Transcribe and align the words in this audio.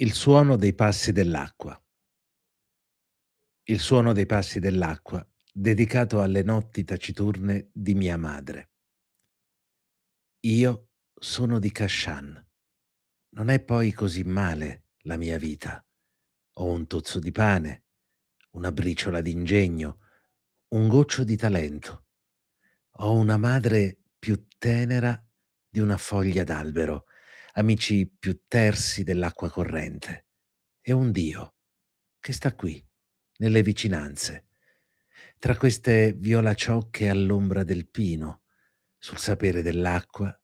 Il 0.00 0.12
suono 0.12 0.54
dei 0.54 0.74
passi 0.74 1.10
dell'acqua. 1.10 1.76
Il 3.64 3.80
suono 3.80 4.12
dei 4.12 4.26
passi 4.26 4.60
dell'acqua, 4.60 5.28
dedicato 5.52 6.22
alle 6.22 6.44
notti 6.44 6.84
taciturne 6.84 7.70
di 7.72 7.96
mia 7.96 8.16
madre. 8.16 8.70
Io 10.42 10.90
sono 11.12 11.58
di 11.58 11.72
Kashan. 11.72 12.48
Non 13.30 13.48
è 13.48 13.58
poi 13.58 13.90
così 13.90 14.22
male 14.22 14.84
la 14.98 15.16
mia 15.16 15.36
vita. 15.36 15.84
Ho 16.58 16.70
un 16.70 16.86
tozzo 16.86 17.18
di 17.18 17.32
pane, 17.32 17.86
una 18.50 18.70
briciola 18.70 19.20
d'ingegno, 19.20 19.98
un 20.74 20.86
goccio 20.86 21.24
di 21.24 21.36
talento. 21.36 22.06
Ho 22.98 23.14
una 23.14 23.36
madre 23.36 23.98
più 24.16 24.46
tenera 24.58 25.20
di 25.68 25.80
una 25.80 25.96
foglia 25.96 26.44
d'albero, 26.44 27.06
amici 27.58 28.06
più 28.06 28.42
tersi 28.46 29.02
dell'acqua 29.02 29.50
corrente 29.50 30.26
e 30.80 30.92
un 30.92 31.10
Dio 31.10 31.56
che 32.20 32.32
sta 32.32 32.54
qui, 32.54 32.84
nelle 33.38 33.62
vicinanze, 33.62 34.46
tra 35.38 35.56
queste 35.56 36.12
violaciocche 36.12 37.08
all'ombra 37.08 37.64
del 37.64 37.88
pino, 37.88 38.42
sul 38.96 39.18
sapere 39.18 39.62
dell'acqua 39.62 40.40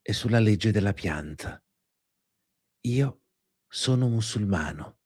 e 0.00 0.12
sulla 0.12 0.40
legge 0.40 0.72
della 0.72 0.92
pianta. 0.92 1.62
Io 2.82 3.22
sono 3.68 4.08
musulmano. 4.08 4.98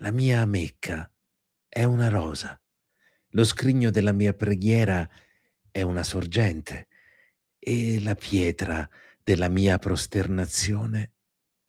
La 0.00 0.10
mia 0.10 0.44
Mecca 0.44 1.12
è 1.68 1.84
una 1.84 2.08
rosa. 2.08 2.60
Lo 3.30 3.44
scrigno 3.44 3.90
della 3.90 4.12
mia 4.12 4.34
preghiera 4.34 5.08
è 5.70 5.82
una 5.82 6.02
sorgente 6.02 6.88
e 7.58 8.00
la 8.00 8.14
pietra 8.14 8.88
della 9.28 9.50
mia 9.50 9.76
prosternazione 9.76 11.12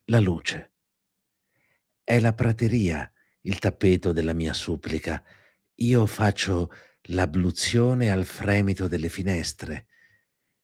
la 0.05 0.22
luce. 0.22 0.76
È 2.02 2.18
la 2.22 2.32
prateria 2.32 3.12
il 3.41 3.59
tappeto 3.59 4.13
della 4.13 4.32
mia 4.32 4.54
supplica. 4.54 5.21
Io 5.74 6.05
faccio 6.05 6.71
l'abluzione 7.10 8.12
al 8.12 8.24
fremito 8.24 8.87
delle 8.87 9.10
finestre. 9.10 9.87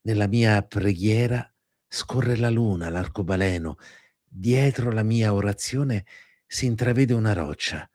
Nella 0.04 0.28
mia 0.28 0.64
preghiera 0.64 1.54
scorre 1.86 2.38
la 2.38 2.50
luna, 2.50 2.88
l'arcobaleno. 2.88 3.76
Dietro 4.24 4.90
la 4.90 5.04
mia 5.04 5.34
orazione 5.34 6.06
si 6.48 6.66
intravede 6.66 7.14
una 7.14 7.34
roccia. 7.34 7.92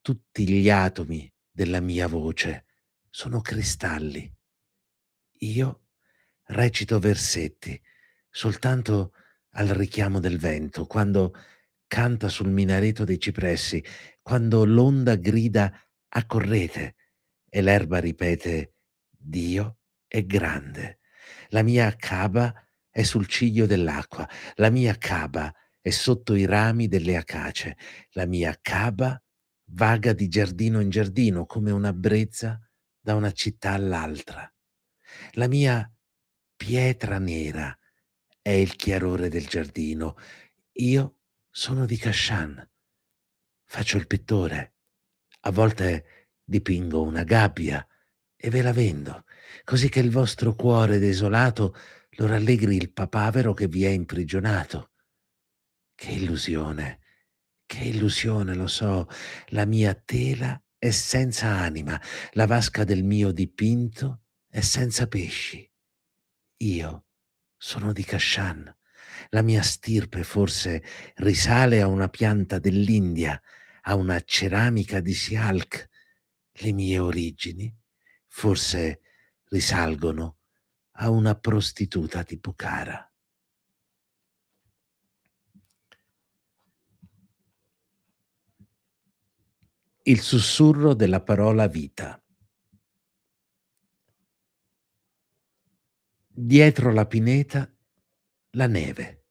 Tutti 0.00 0.48
gli 0.48 0.68
atomi 0.68 1.32
della 1.48 1.78
mia 1.78 2.08
voce 2.08 2.64
sono 3.08 3.40
cristalli. 3.40 4.28
Io 5.42 5.82
recito 6.46 6.98
versetti 6.98 7.80
soltanto 8.36 9.14
al 9.52 9.68
richiamo 9.68 10.20
del 10.20 10.38
vento, 10.38 10.84
quando 10.84 11.32
canta 11.86 12.28
sul 12.28 12.50
minareto 12.50 13.04
dei 13.04 13.18
cipressi, 13.18 13.82
quando 14.20 14.66
l'onda 14.66 15.16
grida 15.16 15.72
accorrete 16.08 16.96
e 17.48 17.62
l'erba 17.62 17.98
ripete 17.98 18.74
Dio 19.08 19.78
è 20.06 20.22
grande. 20.26 20.98
La 21.48 21.62
mia 21.62 21.96
caba 21.96 22.52
è 22.90 23.02
sul 23.04 23.26
ciglio 23.26 23.64
dell'acqua, 23.64 24.28
la 24.56 24.68
mia 24.68 24.98
caba 24.98 25.50
è 25.80 25.88
sotto 25.88 26.34
i 26.34 26.44
rami 26.44 26.88
delle 26.88 27.16
acace, 27.16 27.78
la 28.10 28.26
mia 28.26 28.54
caba 28.60 29.18
vaga 29.70 30.12
di 30.12 30.28
giardino 30.28 30.80
in 30.80 30.90
giardino 30.90 31.46
come 31.46 31.70
una 31.70 31.94
brezza 31.94 32.60
da 33.00 33.14
una 33.14 33.32
città 33.32 33.72
all'altra. 33.72 34.46
La 35.32 35.48
mia 35.48 35.90
pietra 36.54 37.18
nera 37.18 37.74
è 38.46 38.50
il 38.50 38.76
chiarore 38.76 39.28
del 39.28 39.44
giardino. 39.48 40.16
Io 40.74 41.16
sono 41.50 41.84
di 41.84 41.96
Kashan. 41.96 42.64
Faccio 43.64 43.96
il 43.96 44.06
pittore. 44.06 44.74
A 45.40 45.50
volte 45.50 46.28
dipingo 46.44 47.02
una 47.02 47.24
gabbia 47.24 47.84
e 48.36 48.48
ve 48.48 48.62
la 48.62 48.72
vendo, 48.72 49.24
così 49.64 49.88
che 49.88 49.98
il 49.98 50.12
vostro 50.12 50.54
cuore 50.54 51.00
desolato 51.00 51.74
lo 52.10 52.26
rallegri 52.28 52.76
il 52.76 52.92
papavero 52.92 53.52
che 53.52 53.66
vi 53.66 53.84
è 53.84 53.88
imprigionato. 53.88 54.92
Che 55.96 56.12
illusione, 56.12 57.00
che 57.66 57.82
illusione, 57.82 58.54
lo 58.54 58.68
so, 58.68 59.08
la 59.46 59.64
mia 59.64 59.92
tela 59.92 60.62
è 60.78 60.90
senza 60.90 61.48
anima, 61.48 62.00
la 62.34 62.46
vasca 62.46 62.84
del 62.84 63.02
mio 63.02 63.32
dipinto 63.32 64.20
è 64.48 64.60
senza 64.60 65.08
pesci. 65.08 65.68
Io 66.58 67.05
sono 67.56 67.92
di 67.92 68.04
Kashan 68.04 68.74
la 69.30 69.42
mia 69.42 69.62
stirpe 69.62 70.22
forse 70.22 70.82
risale 71.16 71.80
a 71.80 71.86
una 71.86 72.08
pianta 72.08 72.58
dell'India, 72.58 73.40
a 73.82 73.94
una 73.94 74.20
ceramica 74.20 75.00
di 75.00 75.14
Sialk. 75.14 75.88
Le 76.52 76.72
mie 76.72 76.98
origini 76.98 77.74
forse 78.26 79.00
risalgono 79.48 80.38
a 80.98 81.10
una 81.10 81.34
prostituta 81.34 82.22
di 82.22 82.38
Bukhara. 82.38 83.10
Il 90.02 90.20
sussurro 90.20 90.94
della 90.94 91.20
parola 91.20 91.66
vita. 91.66 92.20
Dietro 96.38 96.92
la 96.92 97.06
pineta 97.06 97.66
la 98.50 98.66
neve. 98.66 99.24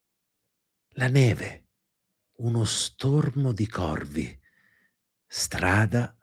La 0.96 1.08
neve, 1.08 1.68
uno 2.38 2.66
stormo 2.66 3.52
di 3.52 3.68
corvi. 3.68 4.36
Strada 5.28 6.18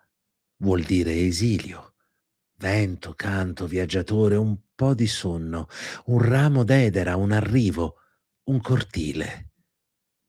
vuol 0.56 0.82
dire 0.82 1.14
esilio. 1.20 1.94
Vento, 2.56 3.14
canto, 3.14 3.68
viaggiatore, 3.68 4.34
un 4.34 4.58
po' 4.74 4.92
di 4.92 5.06
sonno, 5.06 5.68
un 6.06 6.20
ramo 6.20 6.64
d'edera, 6.64 7.14
un 7.14 7.30
arrivo, 7.30 7.98
un 8.48 8.60
cortile. 8.60 9.52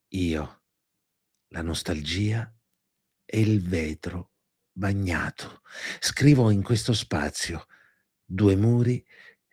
Io, 0.10 0.62
la 1.48 1.64
nostalgia 1.64 2.56
e 3.26 3.40
il 3.42 3.60
vetro 3.60 4.34
bagnato. 4.72 5.62
Scrivo 6.00 6.52
in 6.52 6.62
questo 6.62 6.94
spazio, 6.94 7.66
due 8.24 8.56
muri 8.56 9.04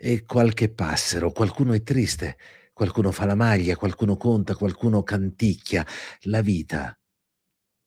e 0.03 0.25
qualche 0.25 0.73
passero. 0.73 1.31
Qualcuno 1.31 1.75
è 1.75 1.83
triste, 1.83 2.39
qualcuno 2.73 3.13
fa 3.13 3.27
la 3.27 3.35
maglia, 3.35 3.77
qualcuno 3.77 4.17
conta, 4.17 4.57
qualcuno 4.57 5.03
canticchia. 5.03 5.87
La 6.23 6.41
vita, 6.41 6.99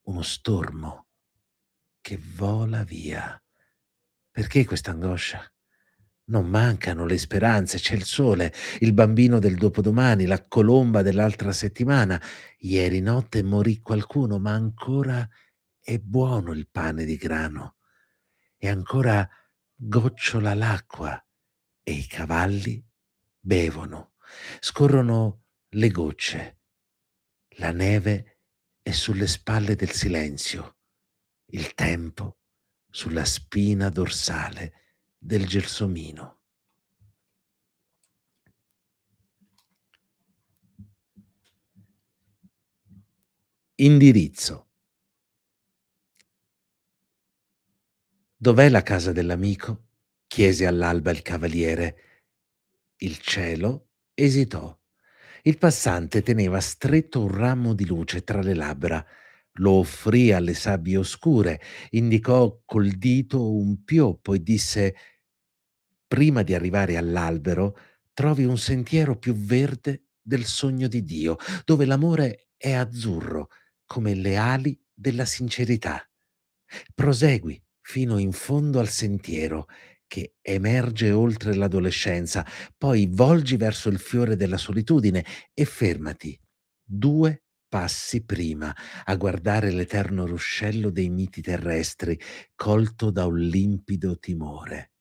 uno 0.03 0.21
stormo 0.21 1.07
che 2.01 2.19
vola 2.35 2.83
via. 2.83 3.41
Perché 4.29 4.63
questa 4.63 4.91
angoscia? 4.91 5.43
Non 6.25 6.47
mancano 6.47 7.05
le 7.05 7.17
speranze, 7.17 7.79
c'è 7.79 7.95
il 7.95 8.05
sole, 8.05 8.53
il 8.79 8.93
bambino 8.93 9.39
del 9.39 9.55
dopodomani, 9.55 10.25
la 10.25 10.45
colomba 10.47 11.01
dell'altra 11.01 11.51
settimana. 11.51 12.21
Ieri 12.59 13.01
notte 13.01 13.41
morì 13.41 13.79
qualcuno, 13.79 14.37
ma 14.37 14.51
ancora 14.51 15.27
è 15.79 15.97
buono 15.97 16.51
il 16.51 16.69
pane 16.69 17.05
di 17.05 17.15
grano. 17.17 17.77
E 18.55 18.69
ancora 18.69 19.27
gocciola 19.75 20.53
l'acqua 20.53 21.22
e 21.83 21.91
i 21.91 22.05
cavalli 22.07 22.83
bevono. 23.39 24.13
Scorrono 24.59 25.43
le 25.69 25.89
gocce. 25.89 26.59
La 27.57 27.71
neve 27.71 28.39
è 28.81 28.91
sulle 28.91 29.27
spalle 29.27 29.75
del 29.75 29.91
silenzio. 29.91 30.77
Il 31.47 31.73
tempo 31.75 32.39
sulla 32.89 33.25
spina 33.25 33.89
dorsale 33.89 34.95
del 35.17 35.45
gelsomino. 35.45 36.39
Indirizzo. 43.75 44.69
Dov'è 48.37 48.69
la 48.69 48.83
casa 48.83 49.11
dell'amico? 49.11 49.92
Chiese 50.33 50.65
all'alba 50.65 51.11
il 51.11 51.21
cavaliere. 51.21 51.95
Il 53.01 53.19
cielo 53.19 53.89
Esitò. 54.15 54.75
Il 55.43 55.59
passante 55.59 56.23
teneva 56.23 56.59
stretto 56.59 57.21
un 57.21 57.27
ramo 57.27 57.75
di 57.75 57.85
luce 57.85 58.23
tra 58.23 58.41
le 58.41 58.55
labbra, 58.55 59.05
lo 59.57 59.71
offrì 59.73 60.31
alle 60.31 60.55
sabbie 60.55 60.97
oscure, 60.97 61.61
indicò 61.91 62.63
col 62.65 62.93
dito 62.93 63.53
un 63.53 63.83
pioppo 63.83 64.33
e 64.33 64.41
disse 64.41 64.95
Prima 66.07 66.41
di 66.41 66.55
arrivare 66.55 66.97
all'albero, 66.97 67.77
trovi 68.11 68.43
un 68.43 68.57
sentiero 68.57 69.15
più 69.15 69.35
verde 69.35 70.05
del 70.19 70.45
sogno 70.45 70.87
di 70.87 71.03
Dio, 71.03 71.37
dove 71.63 71.85
l'amore 71.85 72.47
è 72.57 72.71
azzurro 72.71 73.49
come 73.85 74.15
le 74.15 74.35
ali 74.37 74.83
della 74.91 75.25
sincerità. 75.25 76.03
Prosegui 76.95 77.63
fino 77.81 78.17
in 78.17 78.31
fondo 78.31 78.79
al 78.79 78.87
sentiero 78.87 79.67
che 80.13 80.35
emerge 80.43 81.09
oltre 81.09 81.55
l'adolescenza, 81.55 82.45
poi 82.77 83.09
volgi 83.11 83.57
verso 83.57 83.89
il 83.89 83.97
fiore 83.97 84.35
della 84.35 84.57
solitudine 84.57 85.25
e 85.55 85.65
fermati 85.65 86.39
due 86.83 87.45
passi 87.67 88.23
prima 88.23 88.71
a 89.05 89.15
guardare 89.15 89.71
l'eterno 89.71 90.27
ruscello 90.27 90.91
dei 90.91 91.09
miti 91.09 91.41
terrestri, 91.41 92.19
colto 92.53 93.09
da 93.09 93.25
un 93.25 93.39
limpido 93.39 94.19
timore. 94.19 94.91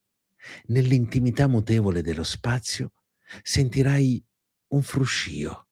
Nell'intimità 0.69 1.47
mutevole 1.47 2.00
dello 2.00 2.25
spazio 2.25 2.94
sentirai 3.43 4.25
un 4.69 4.82
fruscio, 4.82 5.69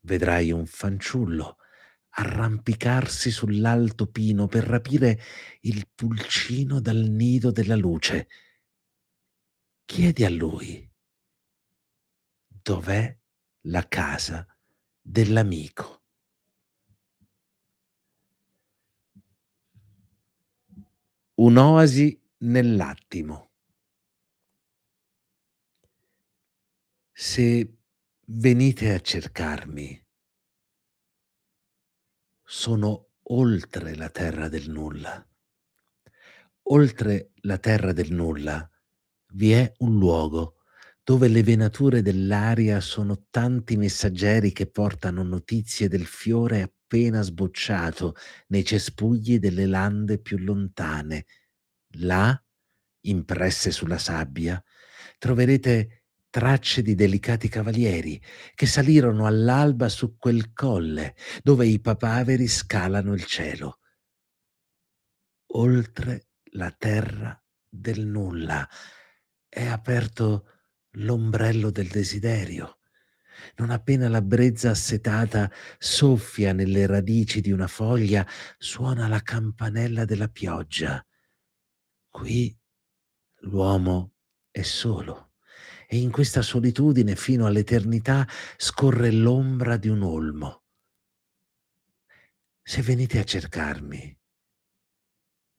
vedrai 0.00 0.50
un 0.50 0.66
fanciullo 0.66 1.58
arrampicarsi 2.16 3.30
sull'alto 3.30 4.08
pino 4.08 4.48
per 4.48 4.64
rapire 4.64 5.20
il 5.60 5.88
pulcino 5.94 6.80
dal 6.80 6.96
nido 6.96 7.52
della 7.52 7.76
luce. 7.76 8.26
Chiedi 9.86 10.24
a 10.24 10.30
lui 10.30 10.90
dov'è 12.46 13.18
la 13.66 13.86
casa 13.86 14.46
dell'amico. 14.98 16.02
Un'oasi 21.34 22.18
nell'attimo. 22.38 23.52
Se 27.12 27.76
venite 28.26 28.94
a 28.94 29.00
cercarmi, 29.00 30.02
sono 32.42 33.10
oltre 33.24 33.94
la 33.94 34.08
terra 34.08 34.48
del 34.48 34.70
nulla. 34.70 35.28
Oltre 36.68 37.32
la 37.42 37.58
terra 37.58 37.92
del 37.92 38.10
nulla 38.10 38.68
vi 39.34 39.52
è 39.52 39.72
un 39.78 39.98
luogo 39.98 40.56
dove 41.02 41.28
le 41.28 41.42
venature 41.42 42.00
dell'aria 42.00 42.80
sono 42.80 43.26
tanti 43.28 43.76
messaggeri 43.76 44.52
che 44.52 44.70
portano 44.70 45.22
notizie 45.22 45.86
del 45.86 46.06
fiore 46.06 46.62
appena 46.62 47.20
sbocciato 47.20 48.14
nei 48.48 48.64
cespugli 48.64 49.38
delle 49.38 49.66
lande 49.66 50.18
più 50.18 50.38
lontane. 50.38 51.26
Là, 51.98 52.42
impresse 53.02 53.70
sulla 53.70 53.98
sabbia, 53.98 54.62
troverete 55.18 56.04
tracce 56.30 56.80
di 56.80 56.94
delicati 56.94 57.48
cavalieri 57.48 58.20
che 58.54 58.66
salirono 58.66 59.26
all'alba 59.26 59.90
su 59.90 60.16
quel 60.16 60.54
colle 60.54 61.14
dove 61.42 61.66
i 61.66 61.80
papaveri 61.80 62.48
scalano 62.48 63.12
il 63.12 63.24
cielo. 63.24 63.80
Oltre 65.52 66.28
la 66.52 66.70
terra 66.70 67.38
del 67.68 68.06
nulla 68.06 68.66
è 69.54 69.66
aperto 69.66 70.48
l'ombrello 70.96 71.70
del 71.70 71.86
desiderio. 71.86 72.80
Non 73.56 73.70
appena 73.70 74.08
la 74.08 74.20
brezza 74.20 74.70
assetata 74.70 75.48
soffia 75.78 76.52
nelle 76.52 76.86
radici 76.86 77.40
di 77.40 77.52
una 77.52 77.68
foglia, 77.68 78.26
suona 78.58 79.06
la 79.06 79.20
campanella 79.20 80.04
della 80.04 80.26
pioggia. 80.26 81.04
Qui 82.10 82.58
l'uomo 83.42 84.14
è 84.50 84.62
solo 84.62 85.34
e 85.86 85.98
in 85.98 86.10
questa 86.10 86.42
solitudine 86.42 87.14
fino 87.14 87.46
all'eternità 87.46 88.26
scorre 88.56 89.12
l'ombra 89.12 89.76
di 89.76 89.88
un 89.88 90.02
olmo. 90.02 90.64
Se 92.60 92.82
venite 92.82 93.20
a 93.20 93.24
cercarmi, 93.24 94.18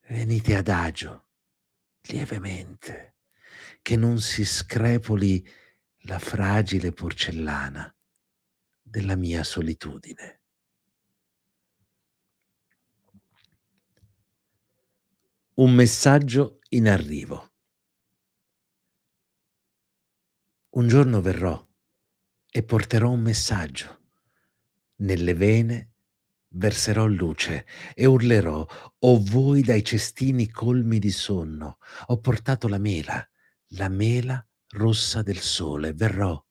venite 0.08 0.56
adagio, 0.56 1.28
lievemente 2.08 3.15
che 3.86 3.98
non 3.98 4.20
si 4.20 4.44
screpoli 4.44 5.48
la 6.06 6.18
fragile 6.18 6.92
porcellana 6.92 7.96
della 8.82 9.16
mia 9.16 9.44
solitudine. 9.44 10.42
Un 15.54 15.72
messaggio 15.76 16.62
in 16.70 16.90
arrivo. 16.90 17.52
Un 20.70 20.88
giorno 20.88 21.22
verrò 21.22 21.64
e 22.50 22.64
porterò 22.64 23.12
un 23.12 23.22
messaggio. 23.22 24.00
Nelle 24.96 25.36
vene 25.36 25.92
verserò 26.48 27.06
luce 27.06 27.68
e 27.94 28.08
urlerò, 28.08 28.66
o 28.98 29.24
voi 29.24 29.62
dai 29.62 29.84
cestini 29.84 30.50
colmi 30.50 30.98
di 30.98 31.12
sonno, 31.12 31.78
ho 32.08 32.20
portato 32.20 32.68
la 32.68 32.80
mela, 32.80 33.30
la 33.78 33.90
mela 33.90 34.46
rossa 34.74 35.22
del 35.22 35.40
sole, 35.40 35.94
verrò. 35.94 36.42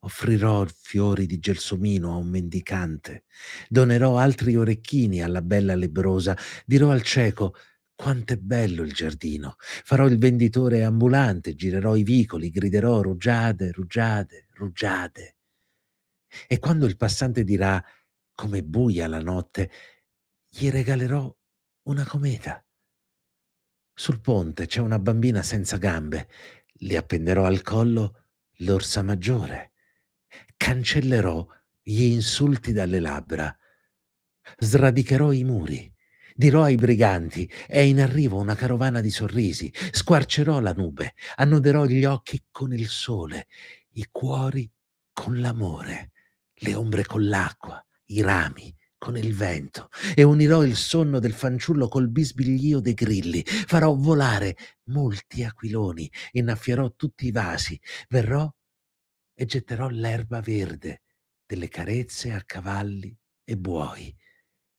Offrirò 0.00 0.64
fiori 0.66 1.26
di 1.26 1.38
gelsomino 1.38 2.12
a 2.12 2.16
un 2.16 2.28
mendicante, 2.28 3.24
donerò 3.68 4.16
altri 4.16 4.54
orecchini 4.56 5.22
alla 5.22 5.42
bella 5.42 5.74
lebrosa, 5.74 6.36
dirò 6.64 6.90
al 6.90 7.02
cieco 7.02 7.54
quanto 7.94 8.32
è 8.32 8.36
bello 8.36 8.82
il 8.82 8.92
giardino, 8.92 9.56
farò 9.58 10.06
il 10.06 10.18
venditore 10.18 10.84
ambulante, 10.84 11.56
girerò 11.56 11.96
i 11.96 12.04
vicoli, 12.04 12.50
griderò 12.50 13.00
rugiade, 13.02 13.72
rugiade, 13.72 14.46
rugiade. 14.52 15.36
E 16.46 16.58
quando 16.60 16.86
il 16.86 16.96
passante 16.96 17.42
dirà 17.42 17.82
come 18.34 18.62
buia 18.62 19.08
la 19.08 19.20
notte, 19.20 19.70
gli 20.48 20.70
regalerò 20.70 21.36
una 21.88 22.06
cometa 22.06 22.62
sul 23.98 24.20
ponte 24.20 24.66
c'è 24.66 24.78
una 24.78 25.00
bambina 25.00 25.42
senza 25.42 25.76
gambe. 25.76 26.28
Le 26.74 26.96
appenderò 26.96 27.44
al 27.44 27.62
collo 27.62 28.26
l'orsa 28.58 29.02
maggiore. 29.02 29.72
Cancellerò 30.56 31.44
gli 31.82 32.04
insulti 32.04 32.72
dalle 32.72 33.00
labbra. 33.00 33.52
Sradicherò 34.56 35.32
i 35.32 35.42
muri. 35.42 35.92
Dirò 36.32 36.62
ai 36.62 36.76
briganti, 36.76 37.50
è 37.66 37.80
in 37.80 38.00
arrivo 38.00 38.38
una 38.38 38.54
carovana 38.54 39.00
di 39.00 39.10
sorrisi. 39.10 39.68
Squarcerò 39.90 40.60
la 40.60 40.72
nube. 40.74 41.14
Annoderò 41.34 41.84
gli 41.84 42.04
occhi 42.04 42.44
con 42.52 42.72
il 42.72 42.86
sole, 42.86 43.48
i 43.94 44.06
cuori 44.12 44.70
con 45.12 45.40
l'amore, 45.40 46.12
le 46.58 46.74
ombre 46.76 47.04
con 47.04 47.26
l'acqua, 47.26 47.84
i 48.10 48.22
rami, 48.22 48.72
con 48.98 49.16
il 49.16 49.34
vento 49.34 49.88
e 50.14 50.24
unirò 50.24 50.64
il 50.64 50.76
sonno 50.76 51.20
del 51.20 51.32
fanciullo 51.32 51.88
col 51.88 52.08
bisbiglio 52.08 52.80
dei 52.80 52.94
grilli. 52.94 53.42
Farò 53.44 53.94
volare 53.94 54.56
molti 54.84 55.44
aquiloni, 55.44 56.10
innaffierò 56.32 56.92
tutti 56.94 57.26
i 57.26 57.30
vasi, 57.30 57.80
verrò 58.08 58.52
e 59.32 59.44
getterò 59.44 59.88
l'erba 59.88 60.40
verde 60.40 61.02
delle 61.46 61.68
carezze 61.68 62.32
a 62.32 62.42
cavalli 62.42 63.16
e 63.44 63.56
buoi. 63.56 64.14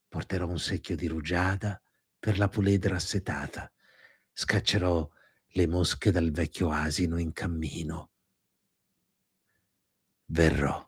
Porterò 0.07 0.48
un 0.48 0.60
secchio 0.60 0.96
di 0.96 1.08
rugiada 1.08 1.82
per 2.20 2.38
la 2.38 2.50
puledra 2.50 2.96
assetata. 2.96 3.72
Scaccerò 4.34 5.10
le 5.53 5.67
mosche 5.67 6.12
dal 6.12 6.32
vecchio 6.32 6.70
asino 6.70 7.17
in 7.17 7.32
cammino. 7.32 8.12
Verrò 10.25 10.88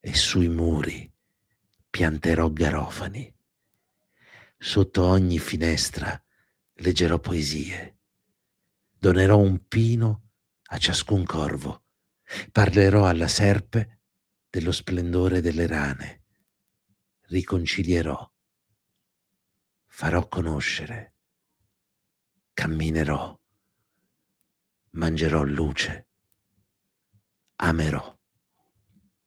e 0.00 0.14
sui 0.14 0.48
muri 0.48 1.10
pianterò 1.90 2.50
garofani. 2.50 3.34
Sotto 4.56 5.04
ogni 5.04 5.38
finestra 5.38 6.22
leggerò 6.74 7.18
poesie. 7.18 7.98
Donerò 8.96 9.38
un 9.38 9.66
pino 9.66 10.30
a 10.64 10.78
ciascun 10.78 11.24
corvo. 11.24 11.84
Parlerò 12.52 13.06
alla 13.06 13.26
serpe 13.26 14.02
dello 14.48 14.70
splendore 14.70 15.40
delle 15.40 15.66
rane. 15.66 16.22
Riconcilierò. 17.22 18.32
Farò 19.86 20.28
conoscere. 20.28 21.14
Camminerò. 22.52 23.38
Mangerò 24.90 25.42
luce. 25.42 26.08
Amerò. 27.56 28.19